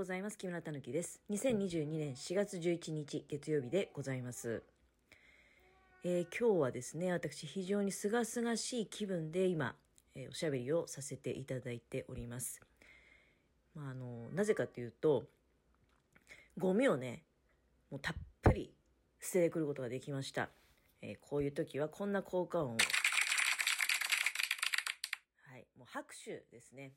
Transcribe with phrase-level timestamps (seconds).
[0.00, 0.38] ございます。
[0.38, 1.20] 木村たぬきです。
[1.28, 4.62] 2022年4月11日月曜日でございます。
[6.04, 9.76] えー今日はですね、私非常に清々しい気分で今、
[10.14, 12.62] えーおしゃべりをさせていただいております。
[13.74, 15.26] まあ、あの、なぜかというと、
[16.56, 17.22] ゴミをね、
[17.90, 18.72] もうたっぷり
[19.20, 20.48] 捨ててくることができました。
[21.02, 22.78] えーこういう時はこんな効果音を。
[25.42, 26.94] はい、もう拍手ですね。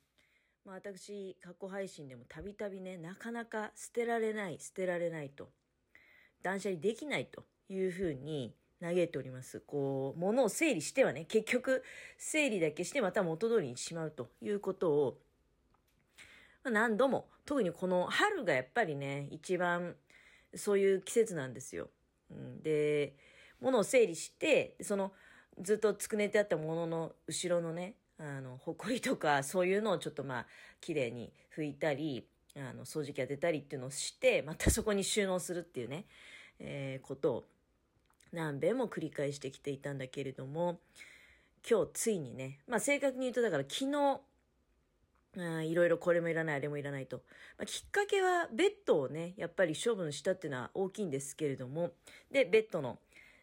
[0.64, 5.50] まあ、私、過去配信でもたびたびね、なかなか捨てられない、捨てられないと、
[6.42, 9.60] 断捨離できないというふうに嘆いております。
[9.60, 11.82] こう、物を整理してはね、結局、
[12.16, 15.18] 整理だけしてまた元通りにしまうということを、
[16.62, 19.96] まあ何度も、特にこの春がやっぱりね、一番
[20.54, 21.90] そういう季節なんですよ。
[22.30, 23.16] うん、で、
[23.60, 25.12] 物を整理して、その、
[25.60, 30.46] ずっとつくねてあったものの後ろのね、あの、ほこりとか、そういうのをちょっとまあ、
[30.80, 36.06] 綺麗に拭いたり、あの、掃除機当てたりっていうのをして、またそこに収納するっていうね、
[36.58, 37.44] えーことを
[38.32, 40.80] 何遍も繰り返してきていたんだけれども、
[41.68, 44.20] 今日ついにね、まあ正確に言うとだから昨日、
[45.36, 47.22] うんいろいろこれもいらない、あれもいらないと。
[47.58, 51.92] まあ、きっかけはベッドをね、やっぱり処分したっていうのは大きいんですけれども、
[52.30, 52.98] で、ベッドの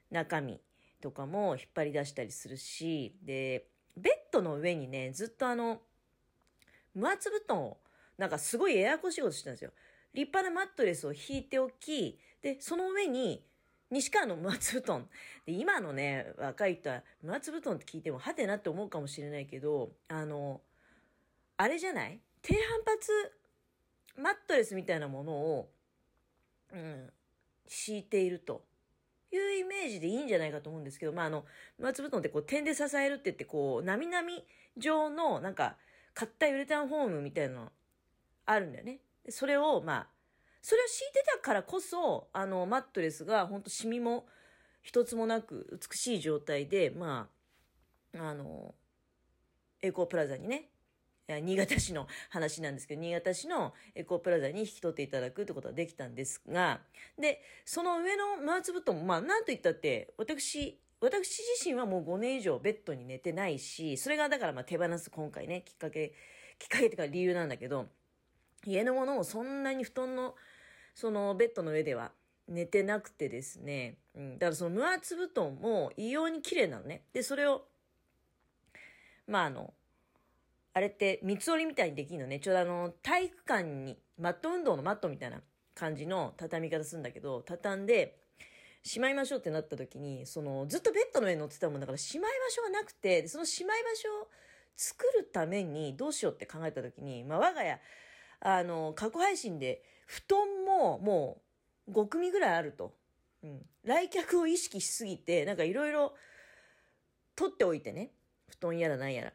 [0.09, 0.61] 中身
[1.01, 3.65] とかも引っ張り出したりするし、で、
[3.97, 5.81] ベッドの上にね、ずっとあの、
[6.93, 7.77] 無圧布団を、
[8.17, 9.71] なんかすごいややこしいことしてたんですよ。
[10.13, 13.45] 立派なマットレスを引いておき、で、その上に、
[13.89, 15.09] 西川の 無圧布団。
[15.45, 20.61] で、今のね、若い人は、無圧布団って聞いても、はてなって思うかもしれないけど、あの、
[21.57, 22.19] あれじゃない？
[22.41, 23.11] 低反発
[24.15, 25.71] マットレスみたいなものを、
[26.73, 27.13] うん、
[27.67, 28.65] 敷いていると
[29.31, 31.45] いうイメージでいいんじゃないかと思うんですけど、まあ、あの、
[31.79, 34.43] 松布団ってこう点で支えるって言って、こう、なみなみ
[34.77, 35.77] 状の、なんか、
[36.13, 37.71] 硬いウレタンフォームみたいなの
[38.45, 38.99] あるんだよね。
[39.29, 40.07] それを、まあ、
[40.61, 44.25] それを敷いてたからこそ、あの、マットレスが本当シミも
[44.81, 47.29] 一つもなく美しい状態で、ま
[48.15, 48.75] あ、あの、
[49.81, 50.69] エコープラザにね、
[51.39, 56.81] 新潟市の話なんですけど、新潟市のエコープラザに引き取っていただくってことができたんですが、
[57.19, 66.13] で、その上のマーツ布団、まあ、なんと言ったって、私、私自身はもう5年以上ベッドに寝てないし、それがだからまあ手放す今回ね、きっかけ、
[66.59, 67.87] きっかけっていうか理由なんだけど、
[68.65, 70.35] 家のものもそんなに布団の、
[70.93, 72.11] そのベッドの上では
[72.47, 77.03] 寝てなくてですね、うん、だからその無圧布団も異様に綺麗なのね。
[77.13, 77.63] で、それを、
[79.25, 79.73] まああの、
[80.73, 82.39] あれって三つ折りみたいにできるのね。
[82.39, 85.41] ちょうどあの、体育館に、マット運動のマットみたいな
[85.75, 88.17] 感じの畳み方するんだけど、畳んで、
[88.83, 94.27] しまいましょうってなった時に、その、ずっとベッドの上に乗ってたもんだから、しまい場所がなくて、そのしまい場所を
[94.75, 97.79] 作るためにどうしようって考えた時に、まあ我が家、
[98.39, 101.41] あの、過去配信で、布団もも
[101.87, 102.93] う5組ぐらいあると。
[103.43, 103.65] うん。
[103.83, 106.13] 来客を意識しすぎて、なんかいろいろ
[107.35, 108.11] 取っておいてね。
[108.49, 109.33] 布団やらなんやら。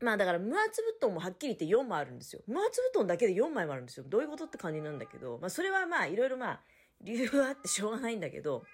[0.00, 2.42] まあだから無圧布団もはっきり言って4枚あるんですよ。
[2.46, 4.04] 無圧布団だけで4枚もあるんですよ。
[4.08, 6.60] どういうことって感じなんだけど、まあそれはまあいろいろまあ
[7.02, 8.64] 理由はあってしょうがないんだけど、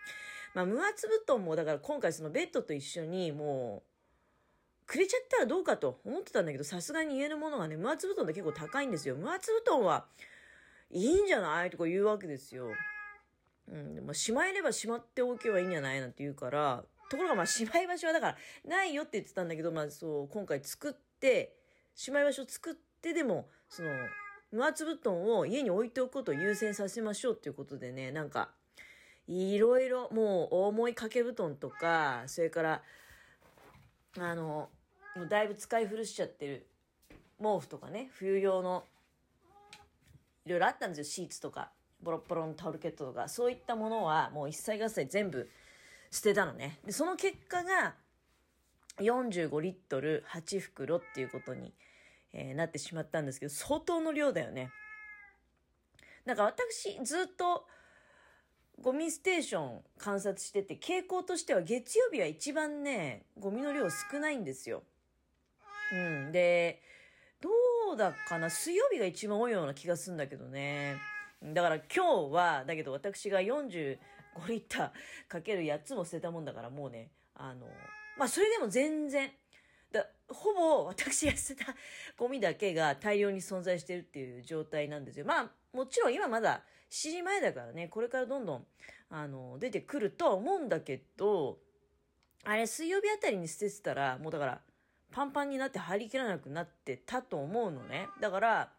[0.55, 9.17] まあ無圧布団もだから今回そのベッドと一緒にもうくれちゃったらどうかと思ってたんだけど、さすがに家のものがね、無圧布団って結構高いんですよ。
[9.17, 10.07] 無圧布団は
[10.91, 12.69] いいんじゃないとか言うわけですよ。
[13.67, 18.37] うん、でもしまえればしまっておけばいいんじゃないなんて言うから、ところがまあしまい場所はだから
[18.69, 20.95] ないよって言ってたんだけど、まあそう、今回作っ、
[21.95, 23.91] しまい場所作ってでも、その、
[24.53, 28.51] 無圧布団を家に置いておくことを優先させましょうっていうことでね、なんか、
[29.27, 32.83] いろいろもう重い掛け布団とか、それから、
[34.19, 34.71] あの、
[35.17, 36.67] もうだいぶ使い古しちゃってる
[37.41, 38.85] 毛布とかね、冬用の、
[40.45, 45.49] いろいろあったんですよ、シーツとか、ボロボロのタオルケットとか、そういったものはもう一切合切全部
[46.11, 46.79] 捨てたのね。
[46.85, 47.95] で、その結果が、
[48.99, 51.75] 45リットル8袋っていうことに、
[52.33, 54.71] えーなってしまったんですけど、相当の量だよね。
[56.25, 57.67] なんか私、ずっと、
[58.81, 64.83] ゴミステーション観察してて、傾向としては月曜日は一番ね、ゴミの量少ないんですよ。
[65.93, 66.33] うん。
[66.33, 66.83] で、
[67.41, 67.51] ど
[67.95, 68.51] うだかな？
[68.51, 70.97] 水曜日が一番多いような気がするんだけどね。
[71.43, 73.99] だから今日は、だけど私が45
[74.49, 74.91] リッター
[75.29, 77.69] かける8つも捨てたもんだからもうね、あの、
[78.19, 79.31] まあそれでも全然、
[79.93, 81.75] だほぼ私が捨てた
[82.17, 85.25] ゴミだけが大量に存在してるっていう状態なんですよ。
[85.25, 88.67] まあもちろん今まだ7時前だからね、これからどんどん、
[89.11, 91.59] あの、出てくるとは思うんだけど、
[92.45, 94.61] あれ水曜日あたりに捨ててたら、もうだから、
[95.11, 98.09] パンパンになって入りきらなくなってたと思うのね。
[98.21, 98.73] だから、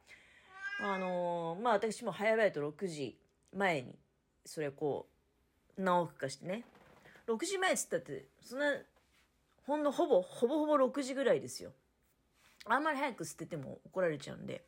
[0.82, 3.18] あのー、まあ私も早々と6時
[3.54, 3.96] 前に、
[4.46, 5.08] それこ
[5.78, 6.64] う、何往復かしてね。
[7.28, 8.78] 6時前っつったって、そんな、
[9.66, 11.72] ほんのほぼ、ほぼほぼ6時ぐらいですよ。
[12.66, 14.66] あんまり早く捨てても怒られちゃうんで。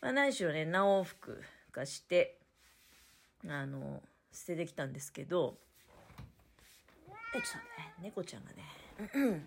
[0.00, 2.38] まあ何しろね、何往復かして、
[3.46, 4.02] あの、
[4.32, 5.58] 捨ててきたんですけど、
[7.34, 9.42] え、ちょっとね、猫ちゃんがね、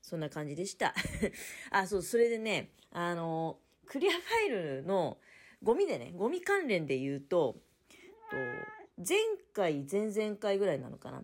[0.00, 0.94] そんな感じでした。
[1.70, 5.18] あ、そう、それでね、あの、クリアファイルの
[5.62, 7.56] ゴミでね、ゴミ関連で言うと、
[8.30, 8.36] と
[8.96, 9.18] 前
[9.52, 11.22] 回、前々回ぐらいなのかな。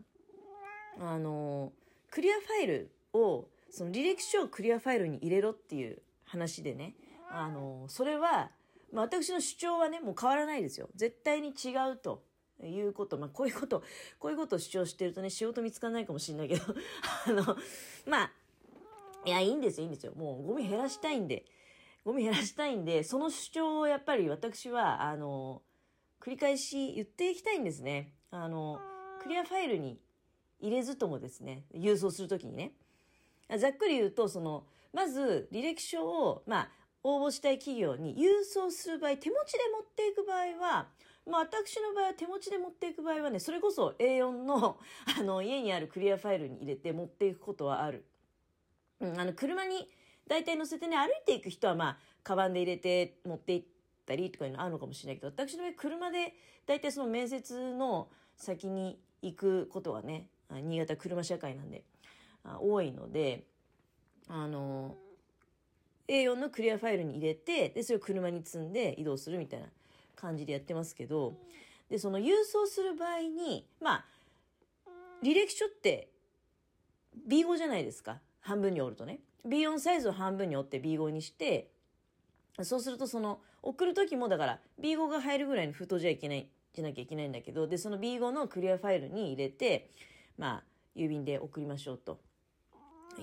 [0.98, 1.72] あの、
[2.10, 6.94] クリアファイルを、その履歴書をクリアファイルに入れろっていう話でね、
[7.30, 8.50] あの、それは、
[8.92, 10.88] まあ、私の主張はね、もう変わらないですよ。
[10.94, 12.22] 絶対に違うと。
[12.66, 13.82] いうこと、まあ、こういうこと、
[14.18, 16.62] こういうことを主張してるとね、仕事見つかんないかもしれないけど、
[17.26, 17.56] あの、
[18.06, 18.32] まあ、
[19.24, 20.12] いや、いいんですよ、いいんですよ。
[20.14, 21.44] もうゴミ減らしたいんで、
[22.04, 25.62] ゴミ減らしたいんで、その主張をやっぱり私は、あの、
[26.20, 28.12] 繰り返し言っていきたいんですね。
[28.30, 28.80] あの、
[29.22, 30.00] クリアファイルに
[30.62, 32.72] 入れずともですね、郵送するときにね。
[33.58, 34.64] ざっくり言うと、その、
[34.94, 36.68] まず履歴書を、まあ、
[37.04, 40.88] 応募したい企業に郵送する場合、手持ちで持っていく場合は、
[41.26, 44.78] まあ、私の場合は手持ちで持っていく場合はね、それこそ A4 の、
[45.18, 48.04] あの、家にあるクリアファイルに入れて持っていくことはある。
[49.00, 49.88] うん、あの、車に
[50.28, 53.66] 大体乗せてね、歩いていく人はまあ、カバンで入れて持って行っ
[54.06, 56.34] たりとかいうのあるのかもしれないけど、私の場合車で
[56.66, 60.28] 大体その面接の先に行くことはね、
[60.60, 61.82] 新潟車社会なんで、
[62.60, 63.44] 多いので、
[64.28, 64.96] あの、
[66.08, 69.66] A4 のクリアファイルに入れて、で、それを車に積んで移動するみたいな
[70.16, 71.34] 感じでやってますけど、
[71.88, 74.04] で、その郵送する場合に、まあ、
[75.22, 76.08] 履歴書って
[77.28, 78.20] B5 じゃないですか。
[78.40, 79.20] 半分に折るとね。
[79.46, 81.70] B4 サイズを半分に折って B5 にして、
[82.62, 89.90] そうするとその、送る時もだから B5 が入るぐらいの封筒じゃいけない、じゃなきゃいけないんだけど、で、その B5 のクリアファイルに入れて、
[90.42, 90.62] まあ、
[90.96, 92.18] 郵便で送りましょうと。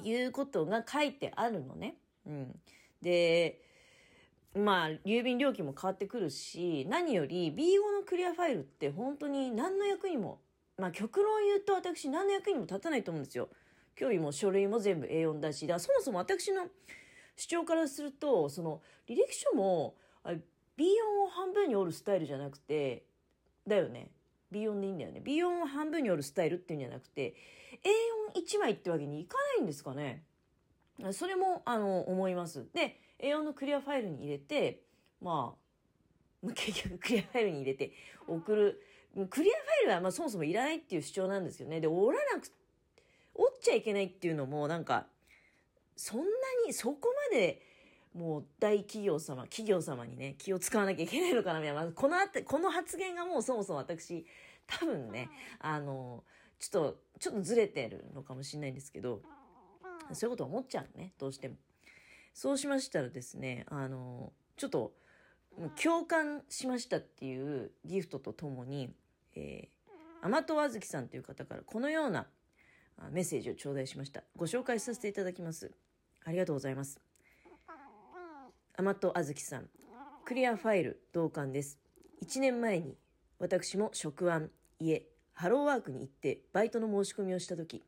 [0.06, 1.95] いうことが書いてあるのね。
[2.25, 2.60] うん。
[3.01, 3.62] で、
[4.56, 10.39] まあ、郵便料金も変わってくるし、何より B5 のクリアファイルって本当に何の役にも、
[10.77, 13.50] まあ極論言うと私何の役にも立たないと思うんですよ。
[13.98, 16.68] 興味も書類も全部 A4 だし、だそもそも私の
[17.36, 20.38] 主張からすると、その履歴書も B4
[21.25, 23.04] を半分に折るスタイルじゃなくて、
[23.68, 24.10] だよね。
[24.51, 25.22] B4 でいいんだよね。
[25.24, 27.36] B4 を半分に折るスタイルっていうんじゃなくて、
[28.34, 30.24] A41 枚ってわけにいかないんですかね。
[31.12, 32.68] それも、あの、思います。
[32.74, 34.81] で、A4 のクリアファイルに入れて、
[35.22, 35.56] ま
[36.44, 37.92] あ、 結局クリアファイルに入れて
[38.28, 38.81] 送る。
[39.30, 41.81] クリアファイルはまあそもそもいらないっていう主張なんですよね。
[41.81, 42.52] で、折らなく
[43.34, 45.07] 折っちゃいけないっていうのもなんか
[45.95, 46.25] そんな
[46.66, 47.62] にそこまで
[48.13, 54.25] もう大企業様企業様にね気を使わなきゃいけないのかなみたいな、このあこの発言がもうそもそも私
[54.65, 55.29] 多分ね
[55.59, 56.23] あの
[56.59, 59.21] ちょっとちょっとずれてるのかもしれないんですけど
[60.13, 61.56] そういうこと思っちゃうねどうしても。
[62.33, 64.94] そうしましたらですねあのちょっと
[65.81, 68.94] 共感しましたっていうギフトとともに、
[69.35, 72.27] えー、甘党あずきさんという方からこのような
[73.11, 74.23] メッセージを頂戴しました。
[74.35, 75.71] ご紹介させていただきます。
[76.25, 77.08] ありがとうございます。
[78.80, 79.68] 甘とあずきさん、
[80.24, 81.78] クリアファイル同感です。
[82.26, 82.95] 1年前に
[83.38, 87.83] 私も職案、家、ハローワークに行ってバイトの申し込みをした時、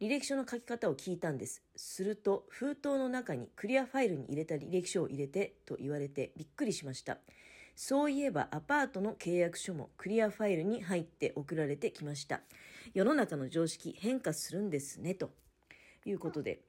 [0.00, 1.64] 履歴書の書き方を聞いたんです。
[1.74, 7.18] すると、封筒の中にクリアファイルに入れた履歴書を入れてと言われてびっくりしました。
[7.74, 12.42] そういえばアパートの契約書もクリアファイルに入って送られてきました。
[12.94, 15.32] 世の中の常識変化するんですね、と
[16.04, 16.60] いうことで、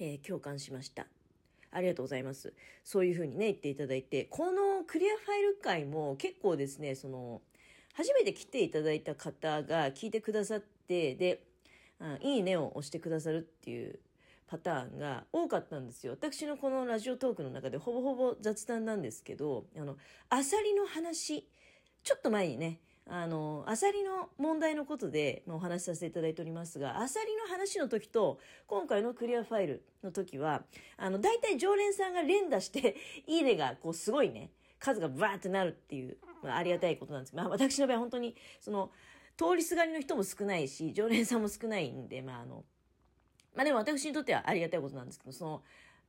[0.00, 1.06] えー、共感しました。
[1.70, 2.52] ありがとうございます。
[2.84, 7.42] そういうふうにね、言っていただいて、このクリアファイル会も結構ですね、その、
[7.94, 11.44] 初めて来ていただいた方が聞いてくださって、で、
[12.00, 13.98] あいいねを押してくださるっていう
[14.46, 16.12] パターンが多かったんですよ。
[16.12, 19.96] 私のこのラジオトークの中でほぼほぼ雑談なんですけど、あの、
[20.28, 21.46] アサリの話、
[22.02, 22.80] ちょっと前にね、
[23.12, 28.38] あの、アサリの問題のことで、まあ、お話しさせていただいておりますが、アサリの話の時と、
[28.68, 30.62] 今回のクリアファイルの時は、
[30.96, 32.94] あの、大体常連さんが連打して、
[33.26, 38.92] いいねが、こう、すごいね、数がバーってなるっていう、まあ、ありがたいことなんですまあ、私の場合本当に、その、
[39.36, 42.64] 通りすがりの人も少ないし、常連さんも少ないんで、まあ、あの、
[43.56, 45.62] まあでも私にとってはありがたいことなんですけど、その、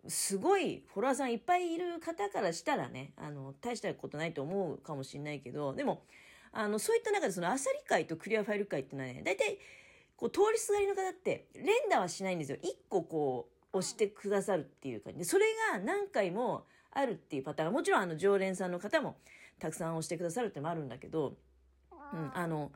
[0.08, 6.04] すごいフォロワーさんいっぱいいる方からしたらね、あの、大したことないと思うかもしれないけど、でも、
[6.54, 9.58] あの、そういった中でそのアサリ会とクリアファイル会っていうのはね、大体、
[10.16, 12.58] こう、通りすがりの方って連打はしないんですよ。
[12.62, 19.16] 一個こう、押してくださるっていう感じで、それが何回もあるっていうパターン、もちろんあの常連さんの方も
[19.60, 21.38] たくさん押してくださるってのもあるんだけど、
[21.92, 22.72] うん、あの、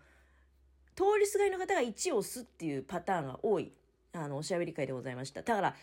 [0.96, 3.74] 通りすがりの方が1を押すっていうパターンが多い、
[4.14, 5.42] あの、おしゃべり会でございました。
[5.42, 5.76] だから、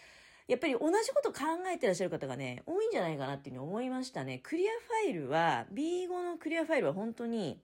[0.49, 1.41] やっぱり同じこと考
[1.73, 4.41] えてらっしゃる方がね、多いんじゃないかなっていうふうに思いましたね。
[4.43, 7.61] クリアファイルは、B5 のクリアファイルは本当に、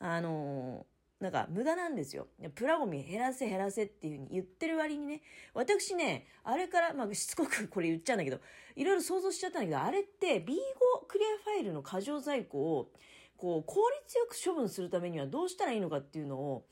[0.00, 0.86] あの
[1.20, 2.28] なんか無駄なんですよ。
[2.54, 8.38] プラゴミ減らせ減らせっていうふうに言ってる割にね、私ね、あれから、まあしつこくこれ言っちゃうんだけど、
[8.76, 10.54] いろいろ想像しちゃったんだけど、あれって B5
[11.08, 12.92] クリアファイルの過剰在庫を、
[13.36, 16.64] こう、効率よく処分するためにはどうしたらいいのかっていうのを、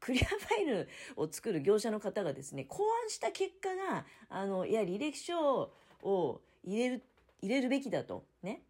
[0.00, 5.70] クリアファイルを作る業者の方がですね、考案した結果が、あの、いや、履歴書
[6.02, 7.02] を入れる、
[7.42, 8.24] 入れるべきだと。
[8.42, 8.62] ね。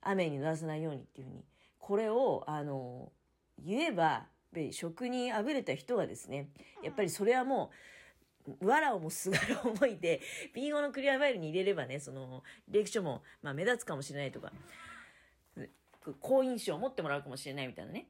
[0.00, 1.44] 雨に濡らさないようにっていうふうに。
[1.80, 3.10] これを、あの、
[3.58, 4.26] 言えば、
[4.70, 6.48] 職にあぶれた人がですね、
[6.82, 7.70] やっぱりそれはも
[8.60, 10.20] う、わらをもすがる思いで、
[10.54, 14.52] B5 のクリアファイルに入れればね、その、履歴書も、まあ、目立つかもしれないとか、
[16.20, 18.06] 好印象を持ってもらうかもしれないみたいなね、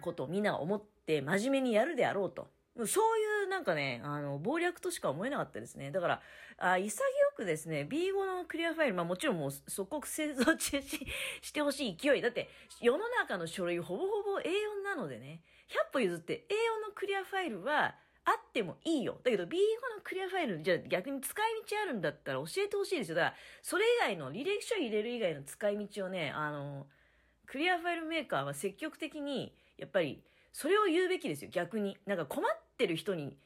[0.00, 2.48] ことをみんなが思って真面目にやるであろうと。
[2.86, 5.90] そういうなんかね、あの、謀略としか思えなかったですね。
[5.90, 6.22] だから、
[6.58, 7.02] あ潔
[7.38, 10.82] くですね、B5 のクリアファイル、まあもちろんもう即刻製造中止
[11.40, 12.20] してほしい勢い。
[12.20, 19.20] だって、世の中の書類ほぼほぼ A4 なのでね、100歩譲って A4 のクリアファイルは、あってもいいよ。
[19.24, 19.46] だけど B5
[19.96, 23.14] のクリアファイル、じゃあ逆に使い道あるんだったら教えてほしいですよ。
[23.14, 26.86] だから、それ以外の、履歴書入れる以外の使い道をね、あの、
[27.46, 31.96] クリアファイルメーカーは積極的に、やっぱり、それを言うべきですよ、逆に。
[32.04, 33.38] なんか困ってる人に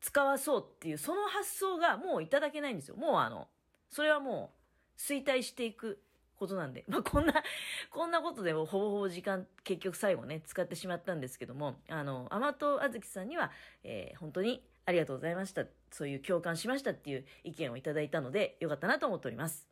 [0.00, 2.96] 使わそうっていう、その発想がもういただけないんですよ。
[2.96, 3.48] もうあの、
[3.88, 4.52] それはも
[4.96, 6.02] う衰退していく
[6.36, 6.84] ことなんで。
[6.88, 7.34] まあ、こんな、
[7.90, 13.52] こんなことでもほぼほぼ時間、結局最後ね、使ってしまったんですけども、あの、甘党あずきさんには、
[13.84, 15.66] えー、本当にありがとうございました。
[15.90, 19.69] そういう共感しましたっていう意見をいただいたので、よかったなと思っております。